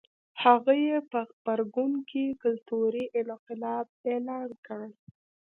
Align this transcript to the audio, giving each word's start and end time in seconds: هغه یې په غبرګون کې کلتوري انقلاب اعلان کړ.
هغه 0.43 0.73
یې 0.85 0.97
په 1.11 1.19
غبرګون 1.29 1.93
کې 2.09 2.23
کلتوري 2.43 3.03
انقلاب 3.19 3.85
اعلان 4.09 4.49
کړ. 4.65 4.85